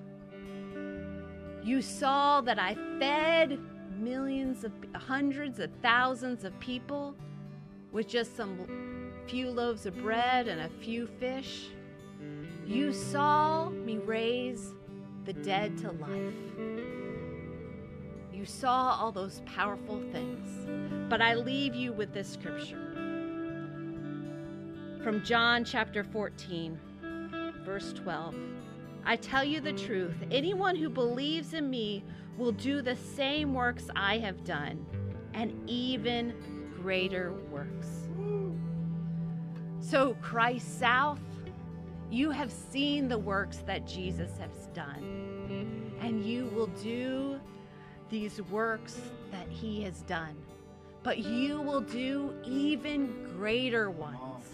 You 1.63 1.81
saw 1.81 2.41
that 2.41 2.59
I 2.59 2.75
fed 2.99 3.59
millions 3.97 4.63
of 4.63 4.71
hundreds 4.93 5.57
of 5.57 5.71
thousands 5.81 6.43
of 6.43 6.57
people 6.59 7.15
with 7.91 8.07
just 8.07 8.37
some 8.37 9.11
few 9.25 9.49
loaves 9.49 9.87
of 9.87 9.97
bread 9.97 10.47
and 10.47 10.61
a 10.61 10.69
few 10.79 11.07
fish. 11.07 11.71
You 12.67 12.91
saw 12.91 13.69
me 13.69 13.97
raise 13.97 14.73
the 15.23 15.31
dead 15.31 15.77
to 15.77 15.91
life. 15.91 16.33
You 18.33 18.43
saw 18.43 18.97
all 18.99 19.13
those 19.13 19.41
powerful 19.45 20.01
things. 20.11 20.67
But 21.09 21.21
I 21.21 21.35
leave 21.35 21.75
you 21.75 21.93
with 21.93 22.13
this 22.13 22.29
scripture 22.29 22.87
from 25.01 25.23
John 25.23 25.63
chapter 25.63 26.03
14, 26.03 26.77
verse 27.63 27.93
12. 27.93 28.35
I 29.05 29.15
tell 29.15 29.45
you 29.45 29.61
the 29.61 29.71
truth 29.71 30.17
anyone 30.29 30.75
who 30.75 30.89
believes 30.89 31.53
in 31.53 31.69
me 31.69 32.03
will 32.37 32.51
do 32.51 32.81
the 32.81 32.97
same 32.97 33.53
works 33.53 33.85
I 33.95 34.17
have 34.17 34.43
done, 34.43 34.85
and 35.33 35.53
even 35.69 36.33
greater 36.75 37.31
works. 37.49 38.09
So, 39.79 40.17
Christ 40.21 40.79
South, 40.79 41.21
you 42.09 42.31
have 42.31 42.51
seen 42.51 43.07
the 43.07 43.17
works 43.17 43.57
that 43.65 43.85
Jesus 43.85 44.31
has 44.39 44.67
done, 44.73 45.91
and 45.99 46.23
you 46.23 46.45
will 46.47 46.67
do 46.67 47.39
these 48.09 48.41
works 48.43 49.01
that 49.31 49.47
he 49.49 49.83
has 49.83 50.01
done. 50.03 50.35
But 51.03 51.19
you 51.19 51.61
will 51.61 51.81
do 51.81 52.33
even 52.45 53.25
greater 53.37 53.89
ones. 53.89 54.45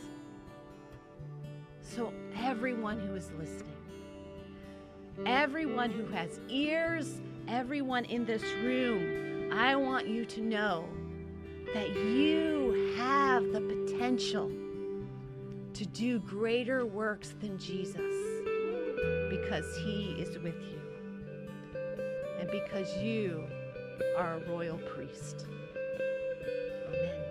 So, 1.82 2.12
everyone 2.40 3.00
who 3.00 3.16
is 3.16 3.32
listening, 3.38 3.72
everyone 5.26 5.92
who 5.92 6.06
has 6.08 6.40
ears, 6.50 7.22
everyone 7.48 8.06
in 8.06 8.26
this 8.26 8.44
room, 8.64 9.52
I 9.54 9.76
want 9.76 10.08
you 10.08 10.26
to 10.26 10.42
know 10.42 10.86
that 11.74 11.90
you 11.90 12.94
have 12.98 13.52
the 13.52 13.62
potential 13.62 14.52
to 15.74 15.86
do 15.86 16.20
greater 16.20 16.86
works 16.86 17.34
than 17.40 17.58
Jesus 17.58 18.16
because 19.30 19.76
he 19.78 20.16
is 20.20 20.38
with 20.40 20.56
you 20.62 20.80
and 22.40 22.50
because 22.52 22.96
you 22.98 23.48
are 24.18 24.36
a 24.36 24.50
royal 24.50 24.78
priest. 24.78 25.48
Amen. 26.88 27.22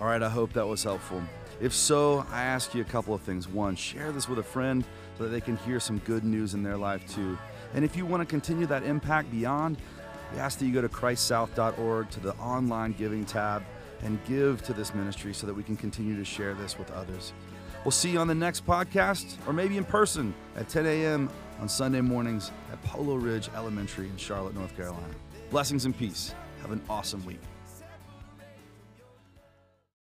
All 0.00 0.08
right, 0.08 0.22
I 0.22 0.28
hope 0.28 0.52
that 0.52 0.66
was 0.66 0.82
helpful. 0.82 1.22
If 1.60 1.72
so, 1.72 2.26
I 2.30 2.42
ask 2.42 2.74
you 2.74 2.82
a 2.82 2.84
couple 2.84 3.14
of 3.14 3.22
things. 3.22 3.48
One, 3.48 3.76
share 3.76 4.12
this 4.12 4.28
with 4.28 4.38
a 4.38 4.42
friend 4.42 4.84
so 5.16 5.24
that 5.24 5.30
they 5.30 5.40
can 5.40 5.56
hear 5.58 5.80
some 5.80 5.98
good 6.00 6.24
news 6.24 6.52
in 6.54 6.62
their 6.62 6.76
life 6.76 7.08
too. 7.14 7.38
And 7.74 7.84
if 7.84 7.96
you 7.96 8.04
want 8.04 8.20
to 8.20 8.26
continue 8.26 8.66
that 8.66 8.82
impact 8.82 9.30
beyond, 9.30 9.78
we 10.34 10.40
ask 10.40 10.58
that 10.58 10.66
you 10.66 10.72
go 10.72 10.82
to 10.82 10.88
christsouth.org 10.88 12.10
to 12.10 12.20
the 12.20 12.34
online 12.36 12.92
giving 12.92 13.24
tab 13.24 13.62
and 14.02 14.18
give 14.26 14.62
to 14.62 14.72
this 14.72 14.94
ministry 14.94 15.32
so 15.32 15.46
that 15.46 15.54
we 15.54 15.62
can 15.62 15.76
continue 15.76 16.16
to 16.16 16.24
share 16.24 16.54
this 16.54 16.78
with 16.78 16.90
others. 16.90 17.32
We'll 17.84 17.92
see 17.92 18.10
you 18.10 18.18
on 18.18 18.26
the 18.26 18.34
next 18.34 18.66
podcast 18.66 19.36
or 19.46 19.52
maybe 19.52 19.76
in 19.76 19.84
person 19.84 20.34
at 20.56 20.68
10 20.68 20.86
a.m. 20.86 21.30
on 21.60 21.68
Sunday 21.68 22.00
mornings 22.00 22.50
at 22.72 22.82
Polo 22.82 23.16
Ridge 23.16 23.48
Elementary 23.54 24.08
in 24.08 24.16
Charlotte, 24.16 24.54
North 24.54 24.76
Carolina. 24.76 25.14
Blessings 25.50 25.84
and 25.84 25.96
peace. 25.96 26.34
Have 26.62 26.72
an 26.72 26.80
awesome 26.88 27.24
week. 27.24 27.40